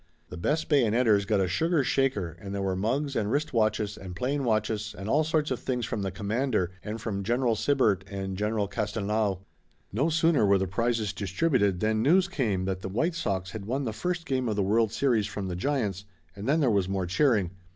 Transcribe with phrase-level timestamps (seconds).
[0.29, 4.15] The best bayoneters got a sugar shaker and there were mugs and wrist watches and
[4.15, 8.35] plain watches and all sorts of things from the commander and from General Sibert and
[8.35, 9.41] General Castelnau.
[9.93, 13.83] No sooner were the prizes distributed than news came that the White Sox had won
[13.83, 16.05] the first game of the world series from the Giants
[16.35, 17.51] and then there was more cheering.